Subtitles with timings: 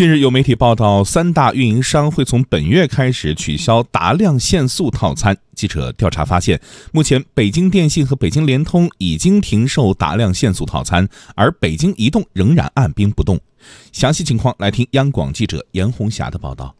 [0.00, 5.36] 近日有媒体报道，三大运营商会从本月开始取消达量限速套餐。
[5.54, 6.58] 记者调查发现，
[6.90, 13.38] 目前北京电信和北京联通已经停售达量限速套餐，而北京移动仍然按兵不动。
[13.92, 16.74] 详细情况来听央广记者严红霞的报道。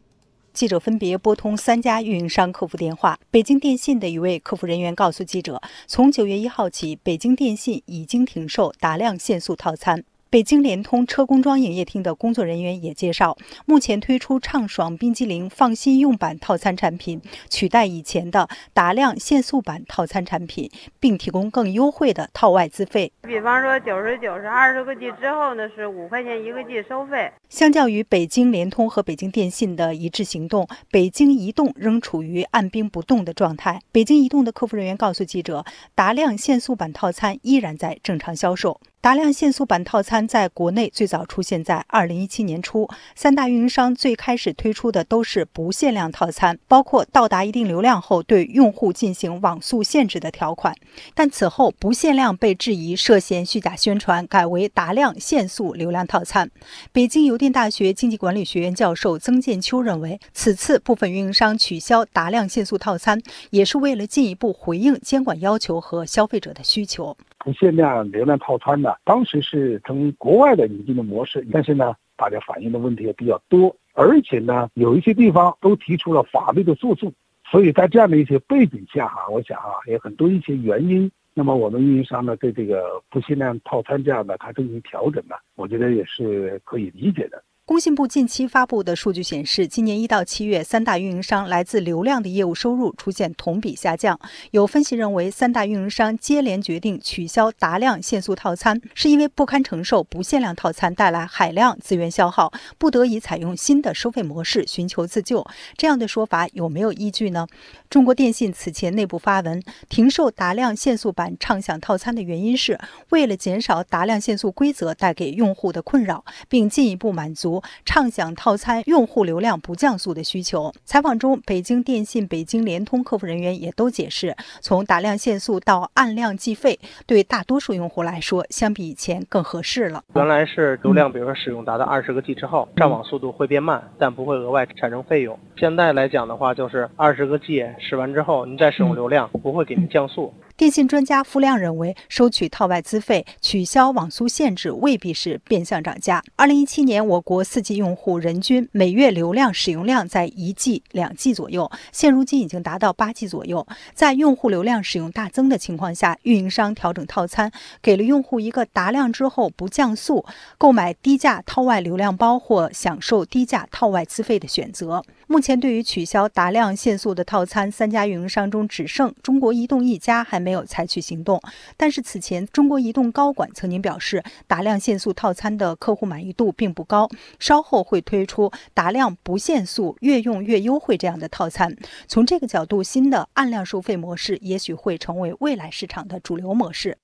[0.51, 10.03] 记者分别拨通三家运营商客服电话，北京电信的一位客服人员告诉记者，从九月一号起，北京电信已经停售达量限速套餐。
[10.31, 23.11] 北京联通车工庄营业厅的工作人员也介绍，目前推出畅爽冰激凌放心用版套餐产品，取代以前的达量限速版套餐产品，并提供更优惠的套外资费。
[23.23, 27.29] 比方说九十九是二十个 G 之后呢是五块钱一个 G 收费。
[27.49, 33.81] 相较于北京联通和北京电信的一致行动，北京移动仍处于按兵不动的状态。
[33.91, 38.79] 北京移动的客服人员告诉记者，达量限速版套餐依然在正常销售。
[39.01, 50.75] 达量限速版套餐在国内最早出现在二零一七年初，三大运营商最开始推出的都是不限量套餐，包括到达一定流量后对用户进行网速限制的条款。
[51.15, 56.51] 但此后不限量被质疑涉嫌虚假宣传，改为达量限速流量套餐。
[56.91, 67.17] 北京邮电大学经济管理学院教授曾建秋认为，此次部分运营商取消达量限速套餐，也是为了进一步回应监管要求和消费者的需求。
[67.43, 77.11] 不限量流量套餐的，当时是从国外的引进的模式，但是呢，大家反映的问题也比较多，而且呢，有一些地方都提出了法律的诉讼，
[77.49, 87.43] 所以在这样的一些背景下哈，我想啊，有很多一些原因，那么我们运营商呢，对这个不限量套餐这样的它进行调整呢，我觉得也是可以理解的。
[87.71, 94.19] 工信部近期发布的数据显示，今年一到七月，三大运营商来自流量的业务收入出现同比下降。
[94.51, 105.47] 有分析认为，三大运营商接连决定取消达量限速套餐，是因为不堪承受不限量套餐带来海量资源消耗，不得已采用新的收费模式，寻求自救。
[105.77, 107.47] 这样的说法有没有依据呢？
[107.89, 112.77] 中国电信此前内部发文，停售达量限速版畅享套餐的原因是
[113.11, 117.50] 为了减少达量限速规则带给用户的困扰，并进一步满足。
[117.83, 120.71] 畅享套餐用户流量不降速的需求。
[120.85, 130.03] 采访中，北京电信、北京联通客服人员也都解释，从打量限速到按量计费，对大多数用户来说，相比以前更合适了。
[130.13, 135.39] 原来是流量，比如说使用达到二十个 G 之后，上网速度会变慢，但不会额外产生费用。
[135.57, 140.33] 现在来讲的话，就是二十个 G 使完之后，您再使用流量，不会给您降速。
[140.61, 146.23] 电信专家付亮认为，收取套外资费、取消网速限制未必是变相涨价。
[146.35, 153.65] 二零一七年，我国四 G 用户人均每月流量使用量在一 G、两 G 左右，现如今已经达到八 G 左右。
[153.95, 157.51] 在用户流量使用大增的情况下，运营商调整套餐，
[157.81, 160.23] 给了用户一个达量之后不降速、
[160.59, 165.03] 购买低价套外流量包或享受低价套外资费的选择。
[165.31, 171.41] 目前，对于取消达量限速的套餐，三家运营商中只剩中国移动一家还没有采取行动。
[171.77, 177.07] 但是此前，中国移动高管曾经表示，达量限速套餐的客户满意度并不高，
[177.39, 181.73] 稍后会推出达量不限速、越用越优惠这样的套餐。
[182.09, 186.97] 从这个角度，新的按量收费模式也许会成为未来市场的主流模式。